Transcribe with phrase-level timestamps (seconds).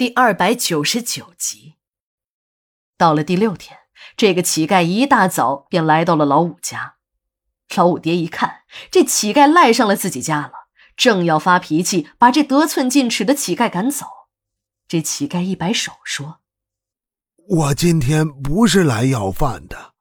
[0.00, 1.74] 第二百九十九集。
[2.96, 3.80] 到了第六天，
[4.16, 6.94] 这个乞丐一大早便来到了老五家。
[7.76, 10.52] 老五爹一看，这乞丐赖上了自己家了，
[10.96, 14.06] 正要发脾气，把这得寸进尺的乞丐赶走。
[14.88, 16.40] 这乞丐一摆手说
[17.46, 19.92] ：“我今天不是来要饭的，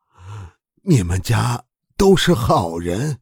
[0.83, 1.65] 你们家
[1.97, 3.19] 都是好人，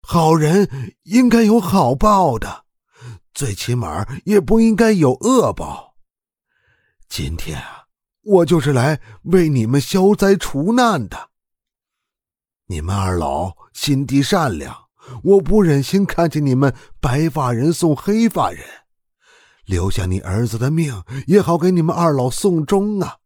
[0.00, 2.66] 好人应该有好报的，
[3.34, 5.89] 最起码也不应该有恶报。”
[7.10, 7.86] 今天啊，
[8.22, 11.30] 我就是来为你们消灾除难的。
[12.66, 14.88] 你们二老心地善良，
[15.24, 18.64] 我不忍心看见你们白发人送黑发人，
[19.64, 23.16] 留下你儿子的命也好给你们二老送终啊。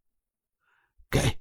[1.11, 1.39] 给，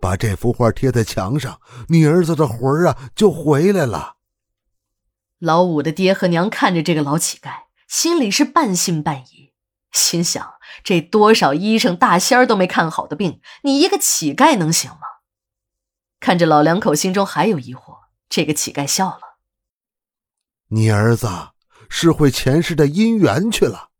[0.00, 1.60] 把这幅画贴在墙上，
[1.90, 4.16] 你儿子的魂儿啊就回来了。
[5.38, 9.47] 老五的爹和娘看着这个老乞丐，心里是半信半疑。
[9.92, 14.98] 心想：这多少医生大仙儿都没看好的病，你一个乞丐能行吗？
[16.20, 19.38] 看着老两口心中还有疑惑，这个乞丐笑了
[20.70, 21.28] ：“你儿子
[21.88, 23.90] 是会前世的姻缘去了。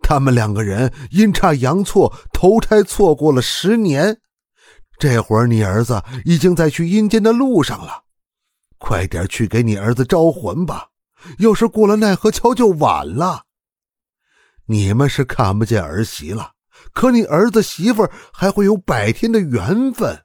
[0.00, 4.20] 他们两个人阴差阳错投胎错过了十年，
[4.96, 8.04] 这会儿你儿子已经在去阴间的路上了。
[8.78, 10.90] 快点去给你儿子招魂吧，
[11.40, 13.46] 要是过了奈何桥就晚了。”
[14.70, 16.52] 你们是看不见儿媳了，
[16.92, 20.24] 可你儿子媳妇还会有百天的缘分。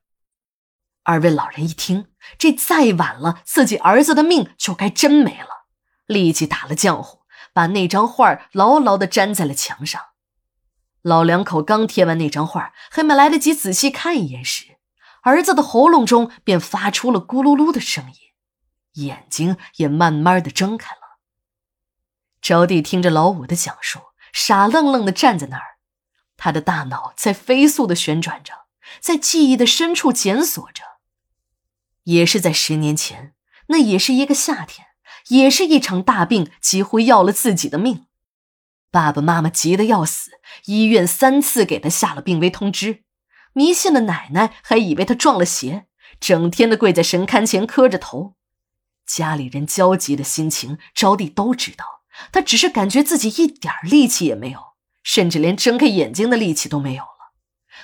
[1.04, 5.68] 二位老人一听，这再晚了，自己儿子的命就该真没了，
[6.08, 7.20] 立即打了浆糊，
[7.54, 10.02] 把那张画牢牢的粘在了墙上。
[11.02, 14.78] 老两口刚贴完那张画，还没来得及仔细看一眼时，
[15.24, 21.02] 儿子的喉咙中便发出了咕噜噜的声音，眼睛也慢慢的睁开了。
[22.42, 24.00] 招娣听着老五的讲述。
[24.34, 25.78] 傻愣愣的站在那儿，
[26.36, 28.66] 他的大脑在飞速的旋转着，
[29.00, 30.84] 在记忆的深处检索着。
[32.04, 33.34] 也是在十年前，
[33.68, 34.88] 那也是一个夏天，
[35.30, 38.08] 也是一场大病，几乎要了自己的命。
[38.92, 40.32] 爸爸妈妈急得要死，
[40.66, 43.04] 医院三次给他下了病危通知。
[43.54, 45.86] 迷信的奶奶还以为他撞了邪，
[46.20, 48.36] 整天的跪在神龛前磕着头。
[49.06, 52.03] 家里人焦急的心情，招娣都知道。
[52.32, 54.60] 他只是感觉自己一点力气也没有，
[55.04, 57.10] 甚至连睁开眼睛的力气都没有了。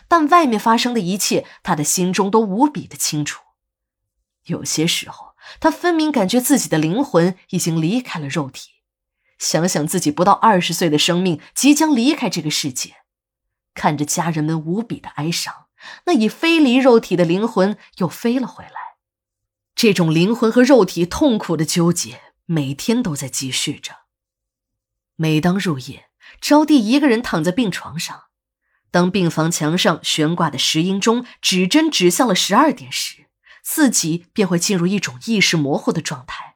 [0.07, 3.43] 但外面发生的一切，他的心中都无比的清楚。
[4.45, 8.69] 有些时候，他分明感觉自己的灵魂已经离开了肉体。
[9.37, 12.95] 想想自己不到二十岁的生命即将离开这个世界，
[13.73, 15.67] 看着家人们无比的哀伤，
[16.05, 18.71] 那已飞离肉体的灵魂又飞了回来。
[19.75, 23.95] 这种灵魂和肉体痛苦的纠结，每天都在继续着。
[25.21, 26.09] 每当入夜，
[26.39, 28.27] 招娣一个人躺在病床上，
[28.89, 33.25] 当病房墙上悬挂的石英钟指针指向了十二点时，
[33.61, 36.55] 自己便会进入一种意识模糊的状态。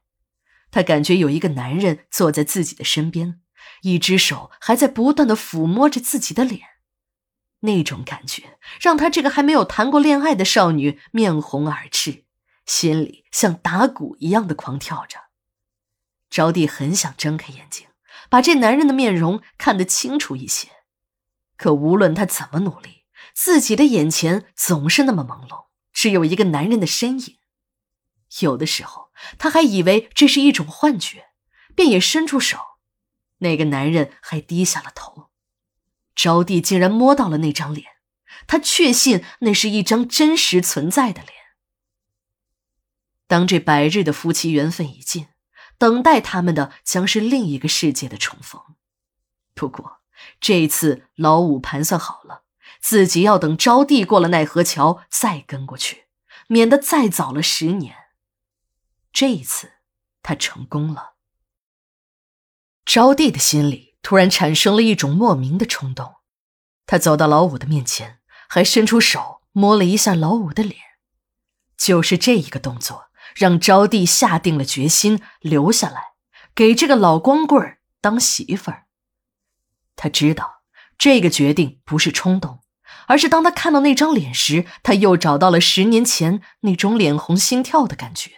[0.72, 3.41] 他感觉有一个男人坐在自己的身边，
[3.81, 6.62] 一只手还在不断的抚摸着自己的脸，
[7.59, 12.23] 那种感觉让他这个还没有谈过恋爱的少女面红耳赤，
[12.66, 15.19] 心里像打鼓一样的狂跳着。
[16.29, 17.88] 招娣很想睁开眼睛。
[18.34, 20.68] 把这男人的面容看得清楚一些，
[21.56, 23.04] 可无论他怎么努力，
[23.36, 27.38] 自己的眼前总是那么朦胧，只有一个男人的身影。
[28.40, 31.28] 有的时候，他还以为这是一种幻觉，
[31.76, 32.58] 便也伸出手，
[33.38, 35.30] 那个男人还低下了头。
[36.16, 37.86] 招娣竟然摸到了那张脸，
[38.48, 41.34] 他确信那是一张真实存在的脸。
[43.28, 45.28] 当这百日的夫妻缘分已尽。
[45.84, 48.62] 等待他们的将是另一个世界的重逢。
[49.54, 49.98] 不过
[50.40, 52.44] 这一次老五盘算好了，
[52.80, 56.06] 自己要等招娣过了奈何桥再跟过去，
[56.48, 57.98] 免得再早了十年。
[59.12, 59.74] 这一次
[60.22, 61.16] 他成功了。
[62.86, 66.16] 招娣的心里突然产生了一种莫名的冲动，
[66.86, 70.79] 他走到老五的面前，还伸出手摸了一下老五的脸。
[71.76, 73.09] 就是这一个动作。
[73.35, 76.14] 让招娣下定了决心留下来，
[76.53, 78.85] 给这个老光棍当媳妇儿。
[79.96, 80.64] 他知道
[80.97, 82.59] 这个决定不是冲动，
[83.08, 88.32] 而是当他看到那张脸时，他又找到了十年前那种脸红心跳的感觉。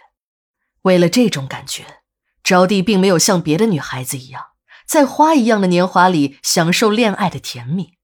[0.82, 2.02] 为了这种感觉，
[2.44, 4.42] 招娣并没有像别的女孩子一样，
[4.86, 7.94] 在花一样的年华里享受恋爱的甜蜜。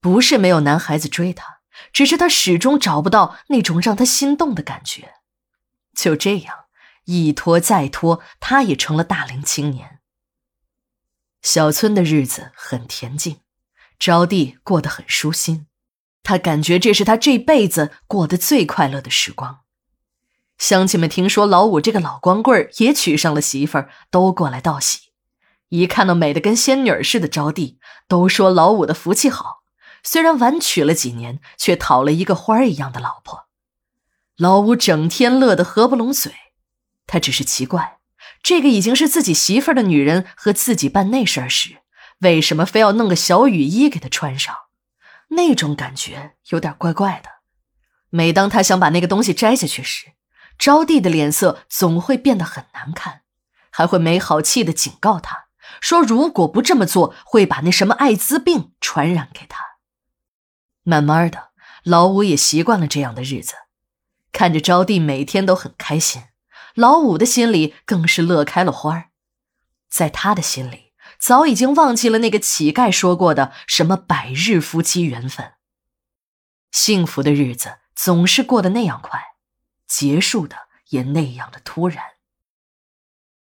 [0.00, 1.58] 不是没有男孩子追她，
[1.92, 5.14] 只是她始终找不到那种让她心动的感觉。
[5.96, 6.66] 就这样，
[7.06, 9.98] 一拖再拖，他也成了大龄青年。
[11.42, 13.40] 小村的日子很恬静，
[13.98, 15.66] 招娣过得很舒心，
[16.22, 19.60] 他感觉这是他这辈子过得最快乐的时光。
[20.58, 25.10] 乡亲们听说老五这个老光棍也娶上了媳妇儿，都过来道喜。
[25.68, 29.62] 一看到美的跟仙女似的招娣，都说老五的福气好。
[30.02, 33.45] 虽然晚娶了几年，却讨了一个花儿一样的老婆。
[34.36, 36.32] 老五整天乐得合不拢嘴，
[37.06, 37.98] 他只是奇怪，
[38.42, 41.78] 这个已经是自己媳妇儿的女人和自己办那事儿时，
[42.18, 44.54] 为什么非要弄个小雨衣给他穿上？
[45.28, 47.30] 那种感觉有点怪怪的。
[48.10, 50.12] 每当他想把那个东西摘下去时，
[50.58, 53.22] 招娣的脸色总会变得很难看，
[53.70, 55.46] 还会没好气的警告他
[55.80, 59.78] 说：“如果不这么做，会把那什么艾滋病传染给他。”
[60.84, 61.50] 慢慢的，
[61.82, 63.54] 老五也习惯了这样的日子，
[64.36, 66.24] 看着招娣每天都很开心，
[66.74, 69.06] 老五的心里更是乐开了花
[69.88, 75.54] 在他的心里，早已经忘记了那个乞丐说过的什么百日夫妻缘分。
[76.70, 79.18] 幸福的日子总是过得那样快，
[79.88, 82.04] 结束的也那样的突然。